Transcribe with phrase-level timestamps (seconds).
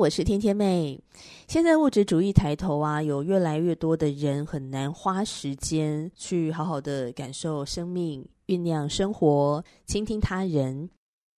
[0.00, 0.98] 我是天天妹。
[1.46, 10.88] 现在物质主义抬头啊，有越来越多的人很难花时间去好好的感受生命、酝酿生活、倾听他人。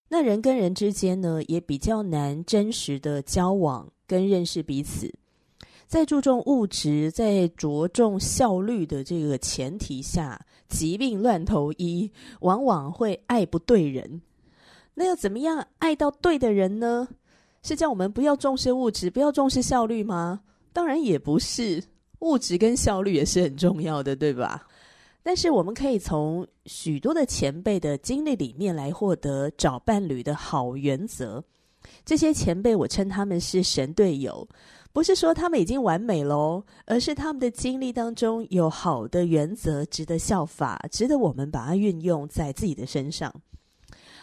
[0.08, 5.12] 那人跟人之间呢，也比较难真实的交往跟认识彼此。
[5.88, 12.08] 在注重物质、在着重效率的这个前提下，疾病乱投医，
[12.42, 14.22] 往往会爱不对人。
[14.94, 17.08] 那要怎么样爱到对的人呢？
[17.62, 20.40] 是叫我们不要重视物质，不要重视效率吗？
[20.72, 21.82] 当然也不是，
[22.20, 24.66] 物质跟效率也是很重要的，对吧？
[25.22, 31.42] 但是我们可以从许多的前辈的经历里面来获得找伴侣的好原则。
[32.04, 34.48] 这些前辈，我称他们是神队友，
[34.92, 43.32] 不是说他们已经完美喽，而是他们的经历当中有好的原则，值得效法，值得我们把它运用在自己的身上。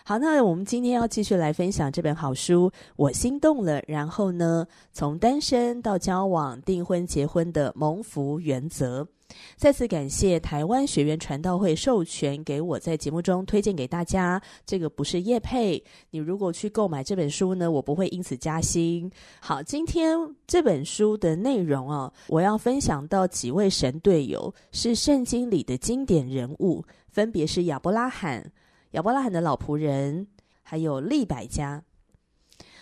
[0.03, 9.07] 好，那我们今天要继续来分享这本好书《我心动了》，然后呢，从单身到交往、订婚、结婚的蒙福原则。
[9.55, 14.41] 再次感谢台湾学员传道会授权给我在节目中推荐给大家。
[14.65, 19.11] 这个不是叶配，你如果去购买这本书呢，我不会因此加薪。
[19.39, 28.51] 好，今天这本书的内容啊，我要分享到几位神队友，是圣经里的经典人物，分别是亚伯拉罕。
[28.91, 30.25] 亚伯拉罕的老仆人，
[30.63, 31.83] 还有利百加。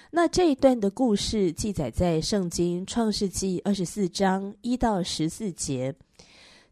[0.09, 5.93] 那这一段的故事记载在圣经创世纪二十四章一到十四节。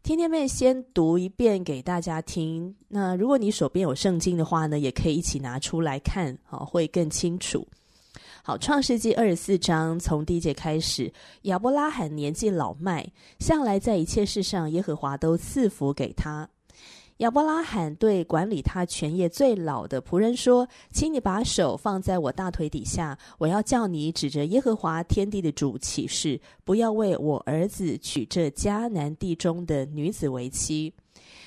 [0.02, 2.74] 天天妹先读一遍给大家听。
[2.88, 7.66] 那如果你手边有圣经的话呢，也可以一起拿出来看，好，会更清楚。
[8.42, 13.06] 好，创世纪二十四章从第一节开始，亚伯拉罕年纪老迈，
[13.38, 16.48] 向来在一切事上耶和华都赐福给他。
[17.18, 30.92] 亚伯拉罕对管理他全业最老的仆人说：“请你把手放在我大腿底下，我要叫你指着耶和华天地的主起誓，不要为我儿子娶这迦南地中的女子为妻。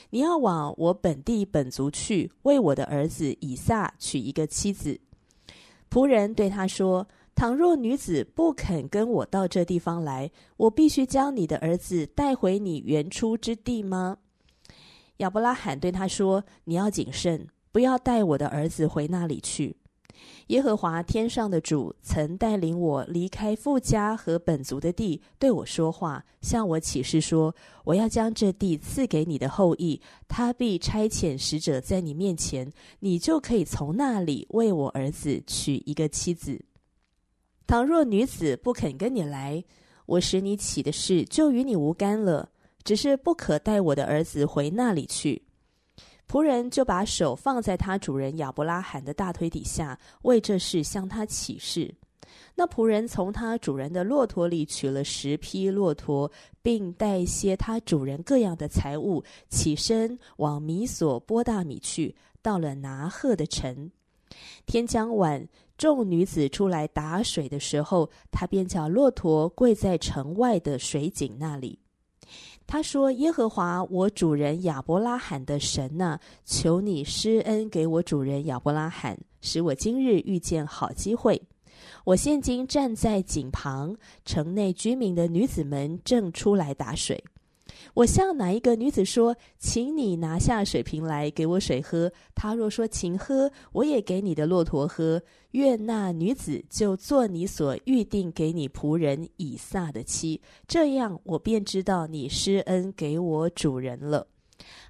[0.10, 5.00] 你要往我本地本族去，为我的儿子以撒娶一个妻子。”
[5.92, 14.18] 仆人对他说：“倘若女子不肯跟我到这地方来，我必须将你的儿子带回你原出之地吗？”
[15.20, 19.76] 亚伯拉罕对他说：“你要谨慎，不要带我的儿子回那里去。
[20.48, 27.54] 耶和华天上的主曾带领我离开父家和本族的地，对我说话，向我起誓说：
[27.84, 32.72] 我要将这地赐给你的后裔，他必差遣使者在你面前，
[33.02, 36.62] 你就可以从那里为我儿子娶一个妻子。
[37.68, 39.64] 倘若女子不肯跟你来，
[40.06, 42.50] 我使你起的事就与你无干了。”
[42.84, 45.42] 只是不可带我的儿子回那里去。
[46.28, 51.94] 仆人就把手放在他主人亚伯拉罕的大腿底下，为这事向他起誓。
[52.54, 56.32] 那仆人从他主人的骆驼里取了十匹骆驼，
[56.62, 62.16] 并带些他主人各样的财物，起身往米索波大米去。
[62.42, 63.92] 到了拿鹤的城，
[64.66, 65.46] 天将晚，
[65.78, 71.80] 众女子出来打水的时候，他便叫骆驼跪在城外的水井那里。
[72.72, 81.42] 他说：“耶和华，我主人亚伯拉罕的神呐、求你施恩给我主人亚伯拉罕，使我今日遇见好机会。
[82.04, 87.24] 我现今站在井旁，城内居民的女子们正出来打水。”
[87.94, 95.22] 我向哪一个女子说：“请你拿下水瓶来给我水喝。”她若说：“请喝，我也给你的骆驼喝。”
[95.52, 100.40] 愿那女子就做你所预定给你仆人以撒的妻。
[100.68, 104.28] 这样，我便知道你施恩给我主人了。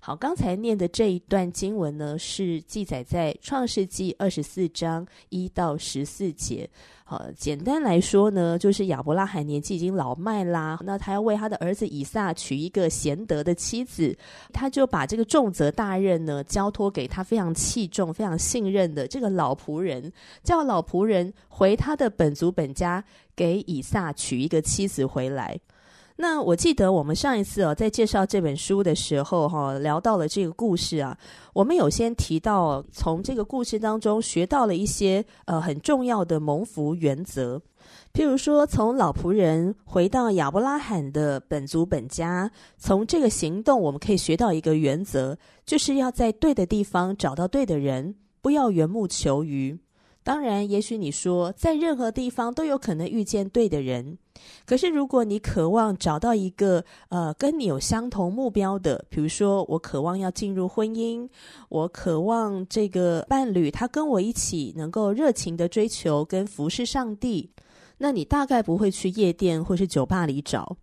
[0.09, 6.67] 好，刚才念的这一段经文呢，是记载在创世纪二十四章一到十四节。
[7.03, 14.17] 好，简单来说呢，就是亚伯拉罕年纪已经老迈啦，那他要为他的儿子以撒娶一个贤德的妻子，
[14.51, 23.03] 他就把这个重责大任呢交托给他非常器重、非常信任的这个老仆人，叫老仆人回他的本族本家，
[23.35, 25.59] 给以撒娶一个妻子回来。
[26.21, 31.18] 那我记得我们上一次哦，在介绍这本书的时候，哈，聊到了这个故事啊，
[31.54, 37.57] 我们有先提到，从这个故事当中学到了一些呃很重要的蒙福原则，
[38.13, 49.80] 譬如说，从老仆人回到亚伯拉罕的本族本家，从这个行动我们可以学到一个原则，就是要在对的地方找到对的人，不要缘木求鱼。
[50.29, 54.15] 当然，也许你说在任何地方都有可能遇见对的人，
[54.63, 61.27] 可是如果你渴望找到一个呃跟你有相同目标的，比如说我渴望要进入婚姻，
[61.69, 67.49] 我渴望这个伴侣他跟我一起能够热情的追求跟服侍上帝，
[67.97, 70.77] 那你大概不会去夜店或是酒吧里找。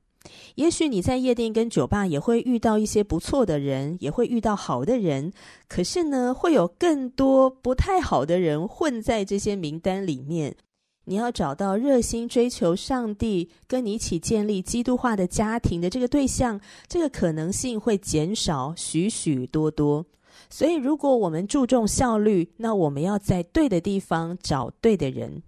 [0.56, 5.32] 也许你在夜店跟酒吧也会遇到一些不错的人，也会遇到好的人，
[5.68, 10.56] 可是呢，会有更多不太好的人混在这些名单里面。
[11.08, 20.04] 你要找到热心追求上帝、跟你一起建立基督化的家庭的这个对象，这个可能性会减少许许多多。
[20.50, 25.42] 所以，如果我们注重效率，那我们要在对的地方找对的人。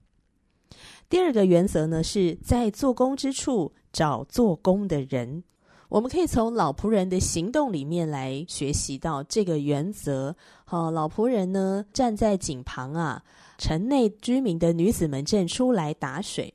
[1.09, 5.43] 第二个原则呢，是在做工之处找做工的人。
[5.89, 10.37] 我们可以从老仆人的行动里面来学习到这个原则。
[10.67, 13.23] 好，老仆人呢，站在井旁啊，
[13.57, 16.53] 城内居民的女子们正出来打水。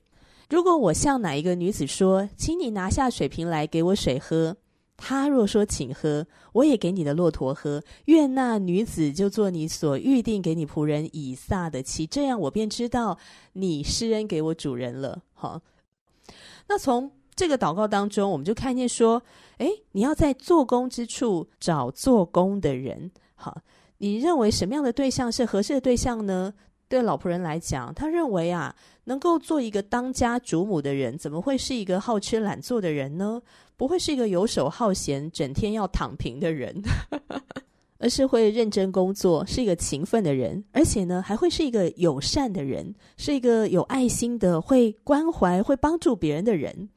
[0.49, 4.55] 如果我向哪一个女子说：“请你拿下水瓶来给我水喝。”
[4.95, 7.81] 他若说，请喝，我也给你的骆驼喝。
[8.05, 13.17] 愿那女子就做你所预定给你仆人以撒的妻，这样我便知道
[13.53, 15.23] 你施恩给我主人了。
[15.33, 15.59] 好，
[16.67, 19.21] 那从这个祷告当中，我们就看见说，
[19.57, 23.11] 诶，你要在做工之处找做工的人。
[23.35, 23.61] 好，
[23.97, 26.53] 你认为什么样的对象是合适的对象呢？
[26.87, 28.75] 对老仆人来讲，他认为啊，
[29.05, 33.41] 能够做一个当家主母的人，怎么会是一个好吃懒做的人呢？
[33.75, 36.83] 不会是一个游手好闲、整天要躺平的人，
[37.97, 46.89] 而是会认真工作，是一个勤奋的人，而且呢，还会是一个友善的人，是一个有爱心的、会关怀、会帮助别人的人。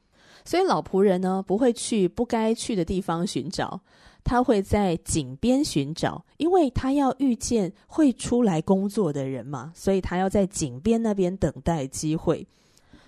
[0.47, 3.81] 所以老仆人呢，不会去不该去的地方寻找。
[4.23, 12.47] 他会在井边寻找，因为他要遇见会出来工作的人嘛，所以他要在井边那边等待机会。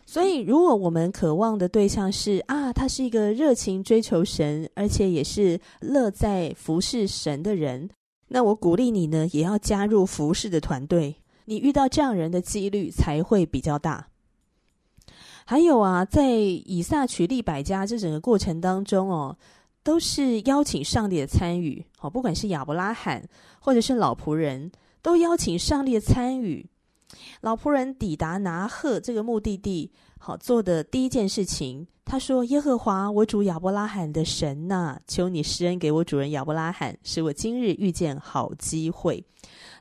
[0.05, 7.89] 所以，如果我们渴望的对象是啊，他是一个热情追求神，而且也是乐在服侍神的人，
[8.27, 11.15] 那我鼓励你呢，也要加入服侍的团队。
[11.45, 14.07] 你遇到这样人的几率才会比较大。
[15.49, 19.35] 还有啊，在以撒取利百家这整个过程当中哦。
[19.81, 23.27] 都是邀请上帝的参与，哦，不管是亚伯拉罕
[23.59, 26.63] 或者是老仆人，都邀请上帝的参与。
[27.41, 39.23] 老仆人抵达拿赫这个目的地，好，做的第一件事情，他说：“耶和华我主亚伯拉罕的神呐，求你施恩给我主人亚伯拉罕，使我今日遇见好机会。”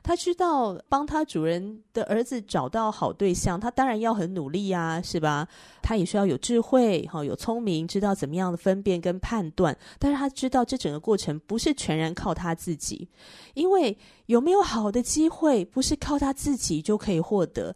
[0.01, 5.45] 他知道帮他主人的儿子找到好对象，他当然要很努力呀，是吧？
[5.81, 9.77] 他也需要有智慧，哈，有聪明，知道怎么样的分辨跟判断。
[9.99, 13.09] 但是他知道这整个过程不是全然靠他自己，
[13.55, 13.95] 因为
[14.27, 17.75] 有没有好的机会，不是靠他自己就可以获得，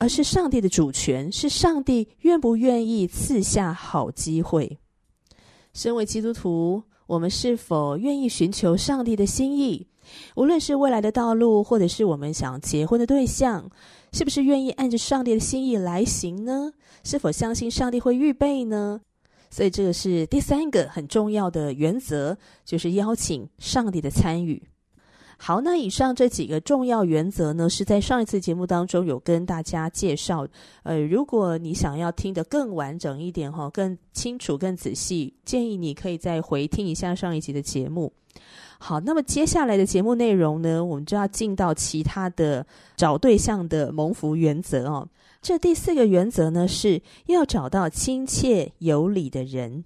[0.00, 4.78] 而是上帝的主权，是上帝愿不愿意赐下好机会。
[5.74, 9.86] 身为基督徒，我们是否愿意寻求上帝的心意？
[10.36, 13.70] 无论是未来的道路，或者是我们想结婚的对象，
[14.14, 16.72] 是不是愿意按着上帝的心意来行呢？
[17.04, 19.02] 是否相信上帝会预备呢？
[19.50, 24.62] 所以这个是第三个很重要的原则，就是邀请上帝的参与。
[25.42, 30.46] 好，那以上这几个重要原则呢，是在上一次节目当中有跟大家介绍。
[30.82, 38.12] 呃，如果你想要听得更完整一点哈，更清楚、更仔细，建议你可以再回听一下上一集的节目。
[38.78, 45.08] 好，那么接下来的节目内容呢，我们就要进到其他的找对象的蒙福原则哦。
[45.40, 49.84] 这第四个原则呢，是要找到亲切有礼的人。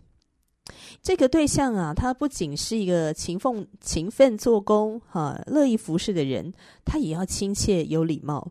[1.02, 6.52] 这个对象啊，他不仅是一个勤奋、勤奋做工、哈、乐意服侍的人，
[6.84, 8.50] 他也要亲切有礼貌。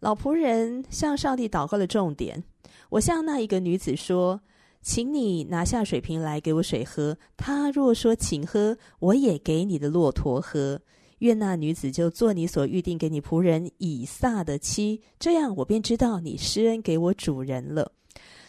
[0.00, 2.44] 老仆人向上帝祷告的重点，
[2.90, 4.40] 我向那一个女子说。
[4.86, 7.16] 请你拿下水瓶来给我水喝。
[7.38, 10.78] 他若说请喝，我也给你的骆驼喝。
[11.20, 17.92] 愿那女子就做你所预定给你仆人以撒的妻，这样我便知道你施恩给我主人了。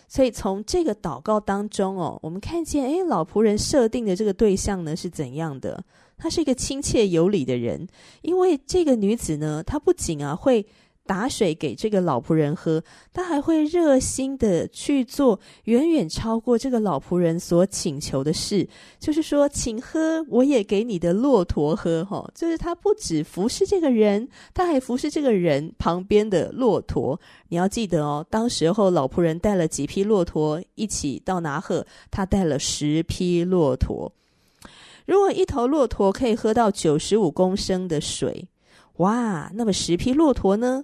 [0.07, 5.83] 所以从这个祷告当中哦，我们看见，诶，老仆人设定的这个对象呢是怎样的？
[6.17, 7.85] 他是一个亲切有礼的人，
[8.21, 10.65] 因为这个女子呢，她不仅啊会
[11.05, 12.83] 打水给这个老仆人喝，
[13.13, 18.67] 他还会热心的去做远远超过这个老仆人所请求的事，
[19.00, 27.19] 就是说，请喝，我也给你的骆驼喝，哈，就是他不止服侍这个人，他还服侍这个人旁边的骆驼。
[27.50, 34.12] 你要记得哦，当时候老仆人带了几匹骆驼一起到拿鹤，他带了十匹骆驼。
[35.05, 38.47] 如果一头骆驼可以喝到九十五公升的水，
[38.97, 40.83] 哇，那么十匹骆驼呢？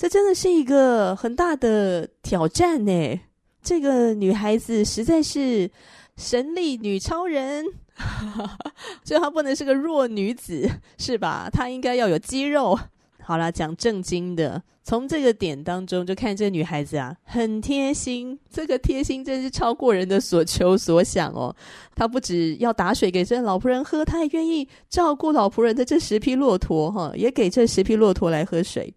[0.00, 3.20] 这真的是一个很大的挑战呢。
[3.62, 5.70] 这个女孩子实在是
[6.16, 7.66] 神力女超人，
[9.04, 10.66] 所以她不能是个弱女子，
[10.96, 11.50] 是吧？
[11.52, 12.78] 她应该要有肌肉。
[13.22, 18.38] 好啦，讲正经的，从这个点当中就看这女孩子啊，很贴心。
[18.50, 21.54] 这个贴心真是超过人的所求所想哦。
[21.94, 28.94] 她不只要打水给这老仆人喝，她还愿意照顾老仆人的这十匹骆驼，哈，也给这十匹骆驼来喝水。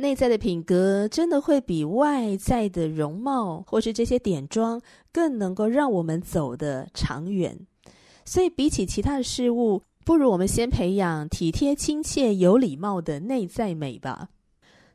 [0.00, 4.80] 内在的品格真的会比外在的容貌或是这些点妆
[5.12, 7.58] 更能够让我们走得长远。
[8.24, 14.28] 所以，比起其他的事物，不如我们先培养体贴、亲切、有礼貌的内在美吧。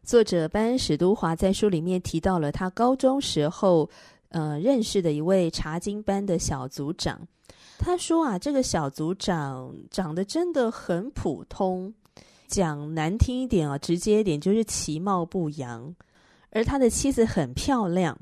[0.03, 3.89] 作者班史都华在书里面提到了他高中时候
[4.29, 7.19] 呃认识的一位查经班的小组长。
[7.77, 11.93] 他说啊，这个小组长长得真的很普通。
[12.53, 15.95] 讲难听一点啊，直接一点就是其貌不扬，
[16.51, 18.15] 而他的妻子很漂亮。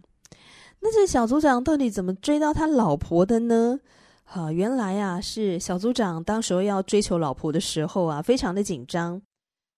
[0.79, 3.81] 那这小组长到底怎么追到他老婆的呢？
[4.23, 9.21] 啊，原来啊是小组长当时候要追求老婆的时候啊，非常的紧张。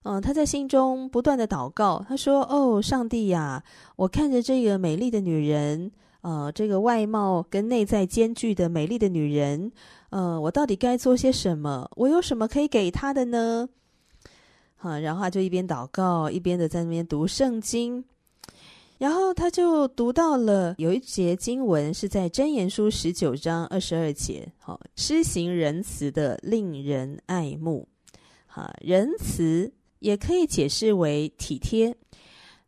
[0.03, 3.63] 嗯，他在心中不断的祷告，他说：“哦，上帝呀，
[3.95, 5.91] 我看着这个美丽的女人，
[6.21, 9.71] 呃，这个外貌跟内在兼具的美丽的女人，
[10.11, 11.89] 呃，我到底该做些什么？
[11.95, 13.67] 我有什么可以给她的呢？”
[14.83, 18.03] 啊，然后他就一边祷告，一边的在那边读圣经，
[18.97, 27.87] 然后他就读到了有一节经文是在箴言书十九章二十二节，好，施行仁慈的令人爱慕，
[28.45, 31.95] 哈，仁慈也可以解释为体贴。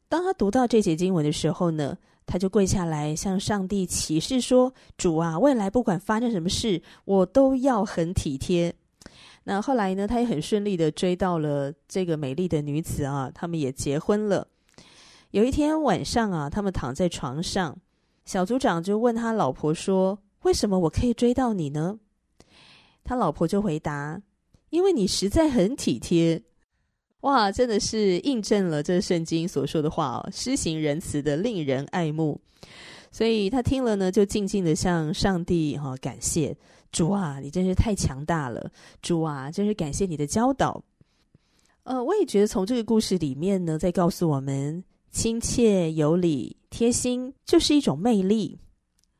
[0.07, 8.73] 当他读到这节经文的时候呢，他就跪下来向上帝起誓说：“主啊，未来不管发生什么事，我都要很体贴。”
[9.47, 14.47] 那后来呢，他也很顺利的追到了这个美丽的女子啊，他们也结婚了。
[15.29, 17.77] 有一天晚上啊，他们躺在床上，
[18.25, 21.99] 小组长就问他老婆说：“为什么我可以追到你呢？”
[23.05, 24.19] 他老婆就回答
[24.71, 26.41] ：“因为你实在很体贴。”
[27.21, 32.41] 哇，真的是印证了这圣经所说的话哦，施行仁慈的令人爱慕。
[33.11, 36.55] 所以他听了呢，就静静的向上帝哈感谢。
[36.95, 38.71] 主啊，你真是太强大了！
[39.01, 40.81] 主啊，真是感谢你的教导。
[41.83, 48.57] 呃，我也觉得从这个故事里面呢，在告诉我们，亲切、有礼、贴心就是一种魅力。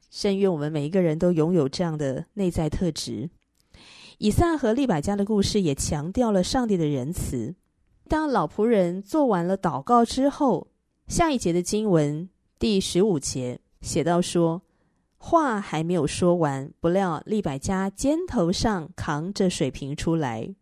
[0.10, 3.29] 甚愿我们每一个人都拥有这样的内在特质。
[4.20, 7.53] 以撒和利百加的故事也强调了上帝的仁慈。
[8.08, 10.65] 当老仆人做完了祷告之后，
[11.10, 14.62] 下一节的经文第十五节写到说。
[15.17, 20.53] 话还没有说完，不料利百加肩头上扛着水瓶出来。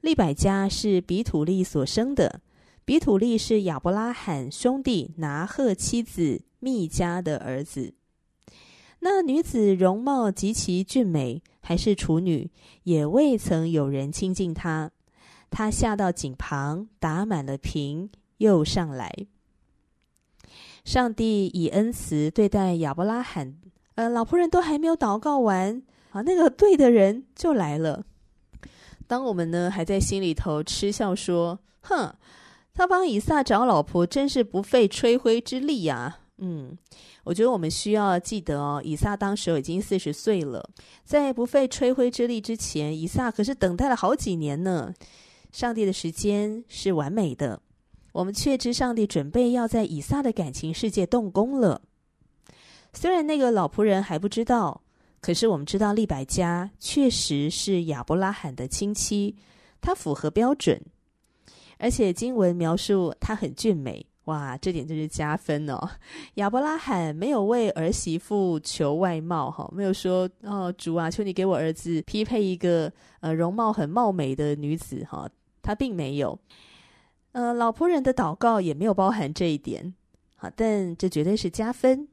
[0.00, 2.40] 利百加是比土利所生的，
[2.84, 7.94] 比土利是亚伯拉罕兄弟拿鹤妻子密加的儿子。
[9.00, 12.50] 那女子容貌极其俊美，还是处女，
[12.84, 14.90] 也未曾有人亲近她。
[15.50, 19.12] 她下到井旁，打满了瓶，又上来。
[20.84, 23.56] 上帝以恩慈对待亚伯拉罕。
[23.96, 28.04] 呃，老仆人都还没有祷告完啊，那个对的人就来了。
[29.06, 32.14] 当我们呢还在心里头嗤笑说：“哼，
[32.72, 36.76] 他帮以撒找老婆，真是不费吹灰之力呀。”嗯，
[37.24, 40.68] 我觉得我们需要记得哦，以撒当时已经四十岁了，
[41.02, 44.92] 在不费吹灰之力之前，以撒可是等待了好几年呢。
[45.50, 47.62] 上帝的时间是完美的，
[48.12, 51.80] 我们确知上帝准备要在以撒的感情世界动工了。
[52.96, 54.80] 虽然那个老仆人还不知道，
[55.20, 59.36] 可是我们知道利百加确实是亚伯拉罕的亲戚，
[59.82, 60.80] 她符合标准，
[61.78, 65.78] 而且经文描述她很俊美，哇，这点就是加分哦。
[66.36, 75.28] 亚伯拉罕没有为儿媳妇求外貌，哈，没有说哦，主啊，求你给我儿子匹配一个呃容貌很貌美的女子，哈，
[75.60, 76.38] 他并没有。
[77.32, 79.94] 呃，老仆人的祷告也没有包含这一点，
[80.36, 82.08] 好，但这绝对是加分。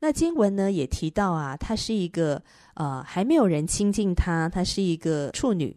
[0.00, 2.42] 那经文呢也提到啊，她是一个
[2.74, 5.76] 呃还没有人亲近她，她是一个处女，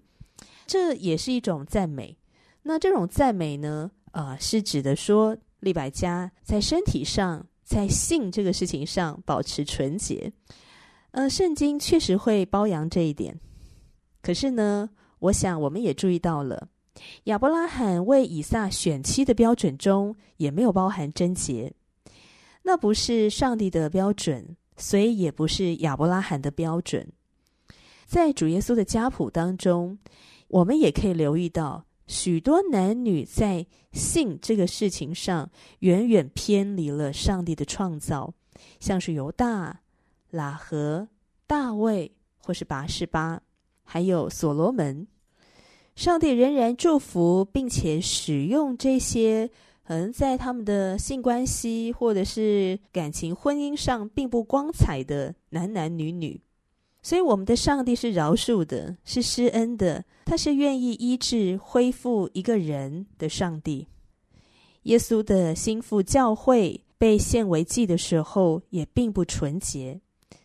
[0.68, 2.18] 这也是一种赞美。
[2.64, 10.32] 那这种赞美呢，呃，是指的说利百加在身体上，在性这个事情上保持纯洁。
[11.12, 13.40] 呃，圣经确实会褒扬这一点。
[14.22, 16.68] 可是呢，我想我们也注意到了，
[17.24, 21.74] 亚伯拉罕为以撒选妻的标准中也没有包含贞洁，
[22.70, 27.12] 那不是上帝的标准，所以也不是亚伯拉罕的标准。
[28.06, 29.98] 在主耶稣的家谱当中，
[30.50, 31.84] 我们也可以留意到。
[32.06, 35.50] 许多男女在性这个事情上
[35.80, 38.32] 远远偏离了上帝的创造，
[38.80, 39.82] 像是犹大、
[40.32, 41.08] 喇合、
[41.48, 43.42] 大卫，或是拔示巴，
[43.84, 45.08] 还有所罗门。
[45.96, 49.50] 上帝仍然祝福并且使用这些，
[49.90, 56.40] 可能在他们的性关系或者是感情婚姻上并不光彩的男男女女。
[57.02, 63.88] 所以，我们的上帝是饶恕的，是施恩的，他是愿意医治、恢复一个人的上帝。
[64.84, 70.00] 耶稣的心腹教会被献为祭的时候，也并不纯洁。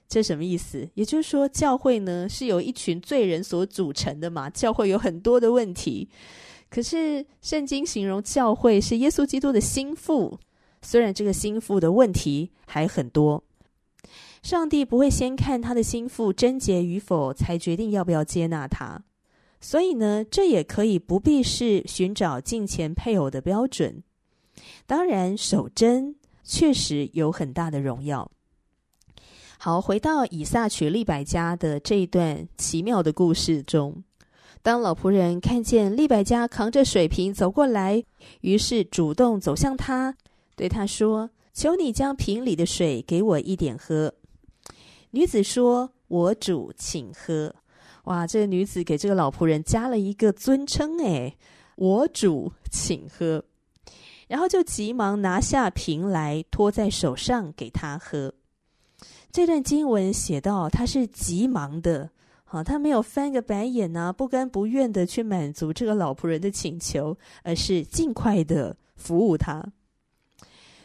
[0.08, 0.88] 这什么意思？
[0.94, 4.48] 也就是说，教会呢是由一群罪人所组成的嘛？
[4.48, 6.08] 教会有很多的问题。
[6.74, 10.36] 可是，圣经形容教会是耶稣基督的心腹，
[10.82, 13.44] 虽然这个心腹的问题还很多。
[14.42, 19.00] 上帝不会先看他的心腹贞洁与否，才决定要不要接纳他。
[19.60, 24.02] 所以呢，这也可以不必是寻找敬虔配偶的标准。
[24.84, 28.28] 当然，守贞确实有很大的荣耀。
[29.58, 34.02] 好，回到以撒娶利百加的这一段奇妙的故事中，
[34.64, 38.02] 当老仆人看见利百加扛着水瓶走过来，
[38.40, 40.16] 于是主动走向他，
[40.56, 44.14] 对他说：“求你将瓶里的水给我一点喝。”
[45.12, 47.54] 女子说：“我主，请喝。”
[48.04, 51.36] 哇，这个女子给这个老仆人加了一个尊称，哎
[51.76, 53.44] ，“我主，请喝。”
[54.28, 58.32] 然后就急忙拿下瓶来，托在手上给他喝。
[59.30, 62.08] 这段经文写到，他是急忙的，
[62.54, 69.72] 好，他没有翻个白眼呐，不甘不愿的去满足这个老仆人的请求，而是尽快的服务他。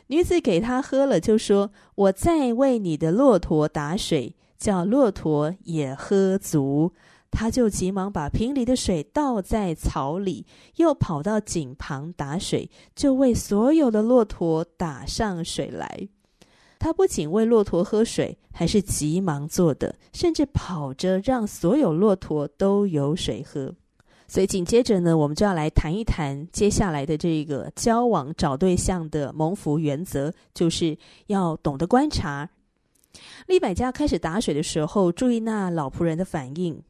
[0.07, 6.91] 女子给他喝了，就说：“我再为你的骆驼打水，叫骆驼也喝足。”
[7.29, 16.09] 他就急忙把瓶里的水倒在草里，又跑到井旁打水，就为所有的骆驼打上水来。
[16.79, 23.73] 他不仅为骆驼喝水，还是急忙做的，甚至跑着让所有骆驼都有水喝。
[24.27, 32.49] 所以紧接着呢，我们就要来谈一谈接下来的这个交往找对象的蒙福原则，就是要懂得观察。
[33.47, 36.83] 利百加开始打水的时候，注意那老仆人的反应。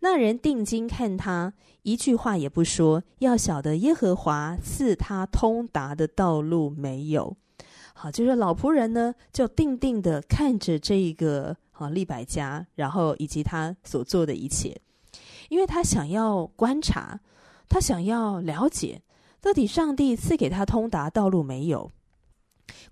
[0.00, 7.36] 那人定睛看他，一句话也不说，要晓得耶和华赐他通达的道路没有。
[8.00, 14.80] 好，就是老仆人呢，就定定的看着这一个啊利百加，然后以及他所做的一切。
[15.48, 17.18] 因为他想要观察，
[17.68, 19.02] 他想要了解，
[19.40, 21.90] 到底上帝赐给他通达道路没有？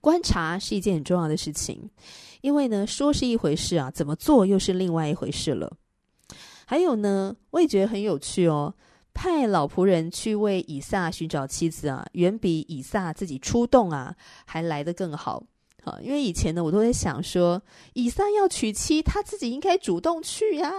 [0.00, 1.88] 观察是一件很重要的事情，
[2.40, 5.72] 因为呢，说是一回事啊，怎么做又是另外一回事了。
[6.66, 8.74] 还有呢，我也觉得很有趣哦，
[9.16, 15.42] 派老仆人去为以撒寻找妻子啊，远比以撒自己出动啊还来得更好。
[15.82, 17.62] 好，因为以前呢，我都在想说，
[17.94, 20.70] 以撒要娶妻，他自己应该主动去呀。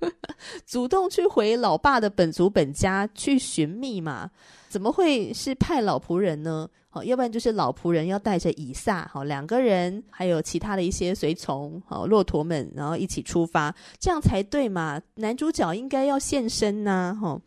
[0.64, 4.30] 主动去回老爸的本族本家去寻觅嘛？
[4.68, 6.68] 怎么会是派老仆人呢？
[6.88, 14.98] 好，要不然就是老仆人要带着以撒，好，两个人还有其他的一些随从，好，骆驼们，然后一起出发，这样才对嘛？
[15.16, 17.38] 男主角应该要现身呐，哈。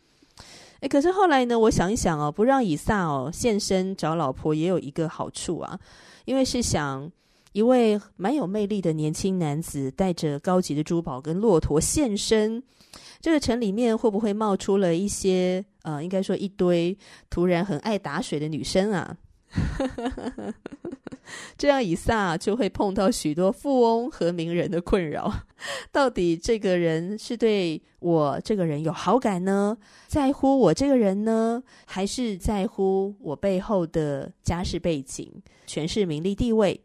[0.82, 5.80] 诶，可是后来呢，我想一想哦，不让以撒哦现身找老婆也有一个好处啊，
[6.26, 7.12] 因为是想。
[7.52, 12.62] 一位蛮有魅力的年轻男子带着高级的珠宝跟骆驼现身，
[13.20, 16.96] 这个城里面会不会冒出了一些呃，应该说一堆
[17.28, 19.18] 突然很爱打水的女生啊？
[21.58, 25.34] 这样以撒就会碰到许多富翁和名人的困扰。
[25.92, 29.78] 到底这个人是对我这个人有好感呢？
[30.08, 31.62] 在乎我这个人呢？
[31.86, 35.32] 还是在乎我背后的家世背景、
[35.68, 36.80] 权势、名利、地位？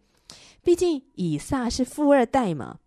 [0.62, 2.78] 毕竟以撒是富二代嘛，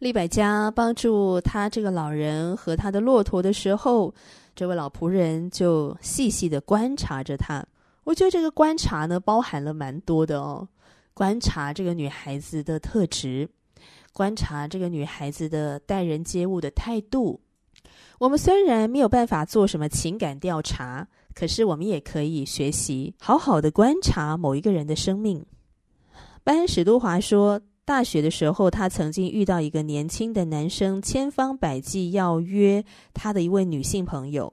[0.00, 4.12] 利百加帮助他这个老人和他的骆驼的时候，
[4.54, 7.64] 这位老仆人就细细的观察着他。
[8.04, 10.68] 我觉得这个观察呢，包含了蛮多的哦。
[11.14, 13.48] 观察这个女孩子的特质，
[14.12, 17.40] 观察这个女孩子的待人接物的态度，
[18.18, 25.44] 我们虽然没有办法做什么情感调查，可是我们也可以学习好好的观察某一个人的生命。
[26.42, 34.52] 班史都华说，大学的时候，他曾经遇到一个年轻的男生，千方百计要约他的一位女性朋友。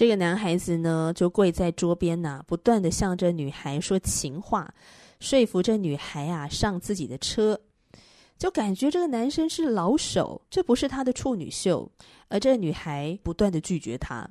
[0.00, 4.72] 这个男孩子呢，就跪在桌边呐、不断的向着女孩说情话，
[5.18, 7.60] 说服这女孩啊上自己的车。
[8.38, 11.86] 就感觉这个男生是老手，这不是他的处女秀，
[12.28, 14.26] 而这个女孩不断的拒绝他。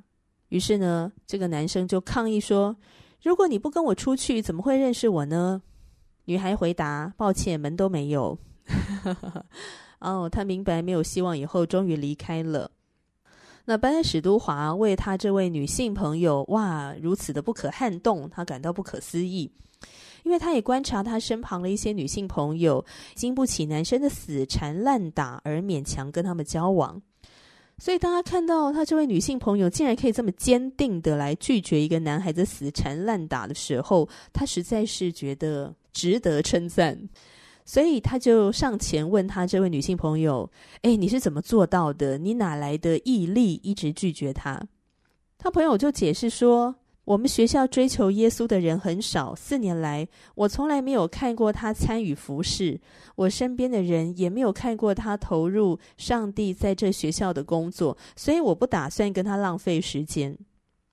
[0.48, 2.74] 于是呢，这个男生就抗议说
[3.22, 5.62] ：“如果你不跟我出去，怎么会认识我呢？”
[6.26, 8.36] 女孩回答：“抱歉，门都没有。
[10.02, 12.72] ”哦，他明白没有希望以后，终于离开了。
[13.70, 19.48] 那班恩史都华为他这位女性朋友，哇，如此的不可撼动，他感到不可思议。
[20.24, 27.00] 因为他也观察他身旁的一些女性朋友，经不起男生的死缠烂打而勉强跟他们交往，
[27.78, 37.08] 所以当他看到他这位女性朋友竟然可以这么坚定的来拒绝一个男孩子死缠烂打的时候，他实在是觉得值得称赞，
[37.70, 40.50] 所以他就上前问他这位女性朋友
[40.82, 42.18] ：“哎，你是怎么做到的？
[42.18, 44.60] 你哪来的毅力一直拒绝他？”
[45.38, 46.74] 他朋友就解释说。
[47.04, 50.06] 我们学校追求耶稣的人很少，四年来
[50.36, 52.80] 我从来没有看过他参与服事，
[53.16, 60.36] 我身边的人也没有看过他投入上帝在这学校的工作，所以我不打算跟他浪费时间。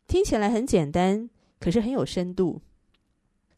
[0.07, 2.61] 听起来很简单，可是很有深度。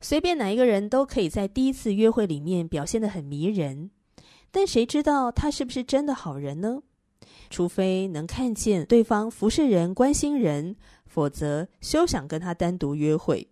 [0.01, 3.91] 随便哪一个人都可以在第一次约会里面表现得很迷人，
[4.49, 6.81] 但谁知道他是不是真的好人呢？
[7.49, 13.47] 除非能看见对方服侍人、关心人，否则休想跟他单独约会。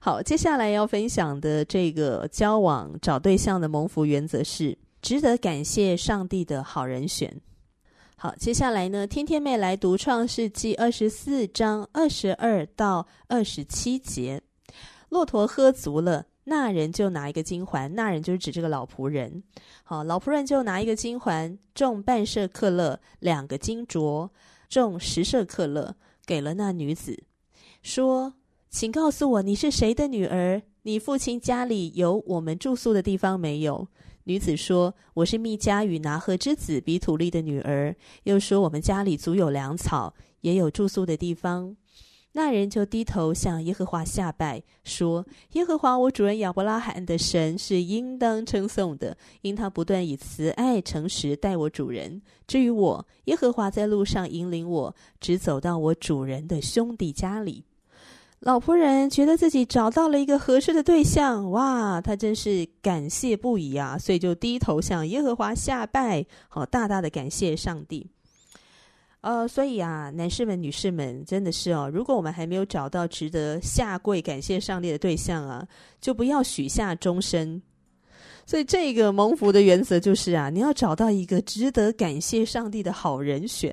[0.00, 7.40] 好，接下来要分享的这个交往找对象的蒙福原则是：值得感谢上帝的好人选。
[8.16, 14.40] 好，接下来呢，天天妹来读创世记二十四章二十二到二十七节。
[15.12, 16.24] 骆驼喝足了。
[16.44, 19.42] 那人就拿一个金环，那人就是指这个老仆人。
[19.84, 24.30] 好，老仆人就拿一个金环，重半舍克勒，两个金镯，
[24.70, 25.94] 重十舍克勒，
[26.24, 27.24] 给了那女子，
[27.82, 28.32] 说
[28.70, 30.62] ：“请告诉我，你是谁的女儿？
[30.84, 33.86] 你父亲家里有我们住宿的地方没有？”
[34.24, 37.94] 女子说：“我是密加与拿鹤之子比土利的女儿。”
[38.24, 41.76] 又说：“我们家里足有粮草，也有住宿的地方。”
[42.32, 52.22] 那人就低头向耶和华下拜，说：“耶和华我主人亚伯拉罕的神是应当称颂的，因他不断以慈爱诚实待我主人。
[52.46, 57.64] 至于我，耶和华在路上引领我，直走到我主人的兄弟家里。”
[58.40, 63.96] 老仆人觉得自己找到了一个合适的对象，哇，他真是感谢不已啊！
[63.96, 68.08] 所以就低头向耶和华下拜，好，大大的感谢上帝。
[69.22, 75.66] 呃，所以啊，男士们、女士们，真的是哦，如果我们还没有找到值得下跪感谢上帝的对象啊，
[76.00, 77.62] 就不要许下终身。
[78.44, 83.72] 所以这个蒙福的原则就是啊，你要找到一个值得感谢上帝的好人选。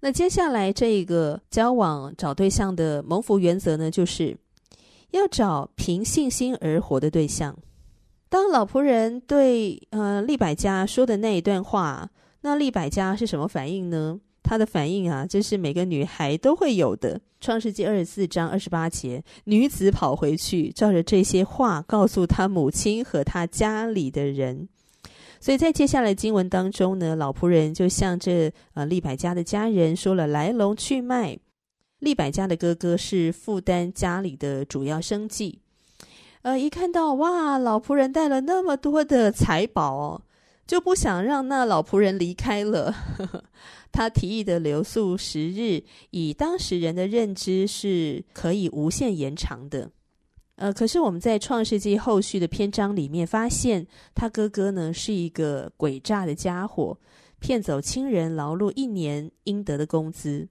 [0.00, 4.36] 那接下来这个交往找对象的蒙福原则呢，就是
[5.12, 7.56] 要找凭信心而活的对象。
[8.28, 12.10] 当老仆人对呃利百加说的那一段话，
[12.40, 14.18] 那利百加是什么反应呢？
[14.42, 17.20] 他的反应啊，这是每个女孩都会有的。
[17.40, 24.68] 创世纪二十四章二十八节，女子跑回去，照着这些话告诉她母亲和她家里的人。
[25.40, 31.38] 所以在接下来经文当中呢，老仆人就向这呃利百家的家人说了来龙去脉。
[32.00, 35.60] 利百家的哥哥是负担家里的主要生计，
[36.42, 40.22] 呃，一看到哇，老仆人带了那么多的财宝哦，
[40.70, 42.94] 就不想让那老仆人离开了。
[43.90, 49.90] 他提议的留宿十日，以当时人的认知是可以无限延长的。
[50.54, 56.96] 呃，可是我们在创世纪后续的篇章里面发现，他哥哥呢是一个诡诈的家伙，
[57.40, 60.46] 骗走亲人劳碌一年应得的工资。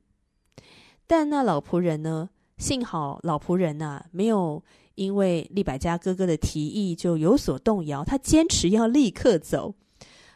[1.07, 4.61] 但那老仆人呢，幸好老仆人呐、没有
[4.95, 9.75] 因为利百加哥哥的提议就有所动摇，他坚持要立刻走。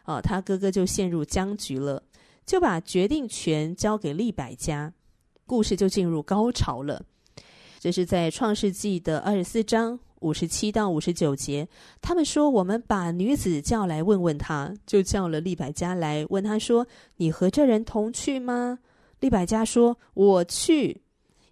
[0.04, 2.04] 啊、他哥哥就陷入僵局了。
[2.46, 4.92] 就把决定权交给利百加，
[5.46, 7.02] 故事就进入高潮了。
[7.80, 11.66] 这是在创世纪的二十四章五十七到五十九节。
[12.02, 16.86] 他们说：“我们把女子叫来问问她。”就叫了利百加来问她说
[17.16, 18.80] ：“你和这人同去吗？”
[19.22, 21.02] 利百加说：“我去。”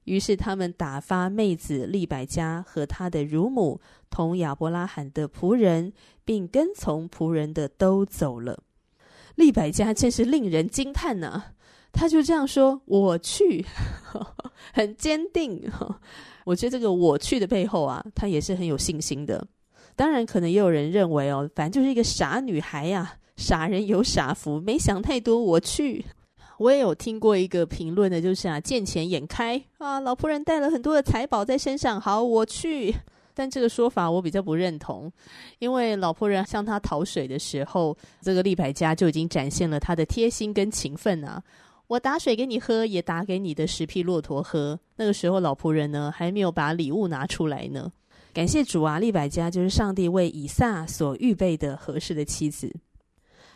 [0.03, 3.79] 于是他们打发妹子利百加和她的乳母
[4.11, 5.91] 同亚伯拉罕的仆人，
[6.23, 8.61] 并跟从仆人的都走了。
[9.35, 11.53] 利百加真是令人惊叹呢、啊！
[11.93, 13.65] 他就这样说：“我去。
[14.73, 15.71] ”很坚定。
[16.45, 19.47] 我觉得这个“我去”的背后啊，他也是很有信心的。
[19.95, 25.41] 当然，可能也有人认为哦，反正就是一个傻女孩呀、啊，傻人有傻福，没想太多。
[25.41, 26.05] 我去。
[26.57, 32.95] 我也有听过一个评论的，就是啊，见钱眼开啊，老仆人带了很多的财宝在身上，好，我去。
[33.33, 35.11] 但这个说法我比较不认同，
[35.59, 41.43] 因为老仆人向他讨水的时候，这个利百加就已经展现了他的贴心跟勤奋啊。
[41.87, 44.79] 我打水给你喝，也打给你的十匹骆驼喝。
[44.95, 47.91] 那个时候老仆人呢，还没有把礼物拿出来呢。
[48.33, 52.73] 感谢主啊，利百加就是上帝为以撒所预备的合适的妻子。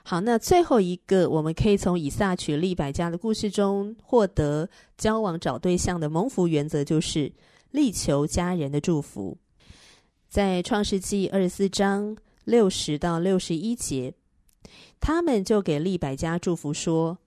[0.03, 7.31] 好，那最后一个，我们可以从以撒娶利百加的故事中获得交往找对象的蒙福原则，就是
[7.71, 9.37] 力求家人的祝福。
[10.35, 14.13] 在创世纪二十四章六十到六十一节，
[14.99, 17.17] 他们就给利百加祝福说：“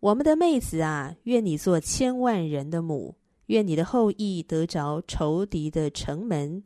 [0.00, 3.14] 我们的妹子啊，愿你做千万人的母，
[3.46, 6.62] 愿你的后裔得着仇敌的城门。”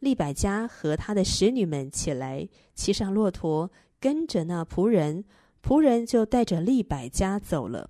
[0.00, 3.70] 利百加和他的使女们起来，骑上骆驼。
[3.98, 5.24] 跟着那仆人，
[5.62, 7.88] 仆人就带着利百加走了。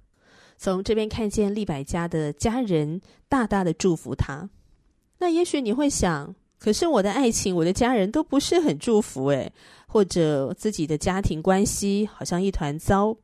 [0.57, 4.49] 从这边看见利百加的家人大大的祝福他。
[5.19, 9.51] 那也许你会想，可是我的爱情，我的家人都不是很祝福诶，
[9.89, 13.17] 或者自己的家庭关系好像一团糟。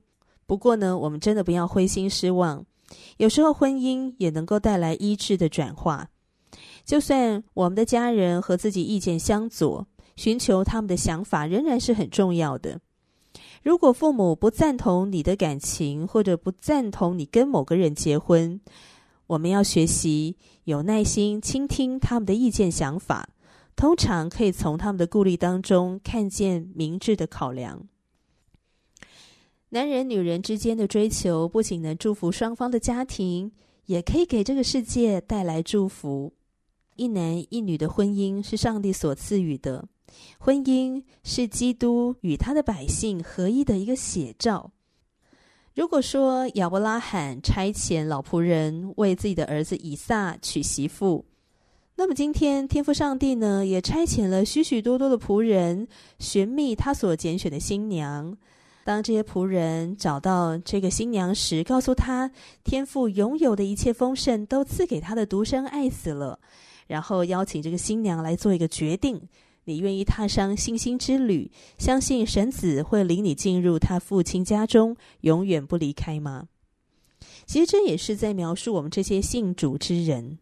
[0.46, 2.64] 不过呢，我们真的不要灰心失望。
[3.18, 6.08] 有时候婚姻也能够带来医治的转化。
[6.84, 9.86] 就算我们的家人和自己意见相左。
[10.16, 12.80] 寻求他们的想法仍然是很重要的。
[13.62, 18.58] 如果父母不赞同你的感情，或者不赞同你跟某个人结婚，
[19.28, 23.28] 我们要学习有耐心倾听他们的意见想法，
[23.74, 27.86] 通常可以从他们的顾虑当中看见明智的考量。
[29.70, 33.50] 男人女人之间的追求，不仅能祝福双方的家庭，
[33.86, 36.32] 也可以给这个世界带来祝福。
[36.94, 39.88] 一男一女的婚姻是上帝所赐予的。
[40.38, 44.70] 婚姻是基督与他的百姓合一的一个写照。
[45.76, 51.22] 如果说亚伯拉罕差遣老仆人为自己的儿子以撒娶媳妇，
[51.96, 55.86] 那么今天天父上帝呢，也差遣了许许多多的仆人
[56.18, 58.34] 寻觅他所拣选的新娘。
[58.84, 62.30] 当这些仆人找到这个新娘时，告诉他
[62.64, 66.40] 天父拥有的一切丰盛都赐给他的独生爱子了，
[66.86, 69.20] 然后邀请这个新娘来做一个决定。
[69.66, 76.46] 你愿意踏上信心之旅，相信神子会领你进入他父亲家中，永远不离开吗？
[77.46, 80.38] 其实这也是在描述我们这些信主之人。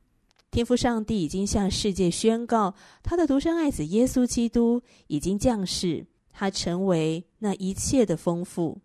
[0.51, 8.79] 天父上帝已经向世界宣告，他的独生爱子耶稣基督已经降世，他成为那一切的丰富。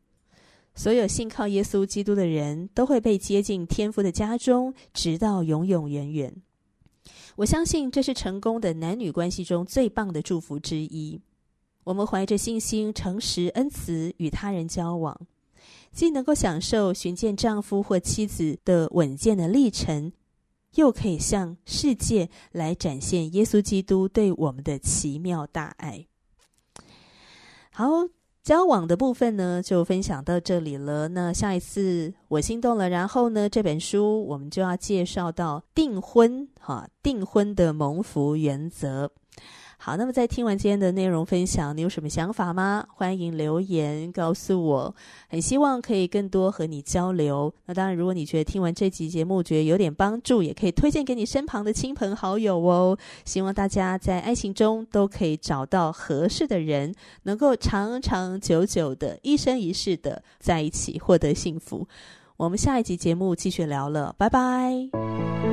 [0.73, 6.34] 所有信靠耶稣基督的人都会被接进天父的家中，直到永永远远。
[7.39, 11.21] 我相信这是成功的男女关系中最棒的祝福之一。
[11.86, 15.17] 我们怀着信心、诚实、恩慈与他人交往，
[15.93, 20.12] 既能够享受寻见丈夫或妻子的稳健的历程，
[20.75, 26.06] 又可以向世界来展现耶稣基督对我们的奇妙大爱。
[27.71, 28.10] 好。
[28.43, 31.10] 交往的部分呢，就分享到这里了。
[31.10, 39.12] 那下一次我心动了，然后呢，这本书我们就要介绍到订婚，哈，订婚的蒙福原则。
[39.81, 42.85] 好，那么在听完今天的内容分享，你有什么想法吗？
[42.89, 44.93] 欢迎留言告诉我，
[45.29, 47.51] 很希望可以更多和你交流。
[47.65, 52.97] 那当然，如果你觉得听完这集节目觉得有点帮助，也可以推荐给你身旁的亲朋好友哦。
[53.23, 61.87] 希望大家在爱情中都可以找到合适的人，能够长长久久的、一生一世的在一起，获得幸福。
[62.35, 65.48] 我们下一集节目继续聊了，拜拜。